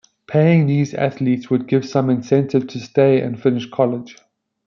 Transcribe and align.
Paying 0.25 0.65
these 0.65 0.95
athletes 0.95 1.51
would 1.51 1.67
give 1.67 1.87
some 1.87 2.09
incentive 2.09 2.65
to 2.69 2.79
stay 2.79 3.21
and 3.21 3.39
finish 3.39 3.69
college. 3.69 4.17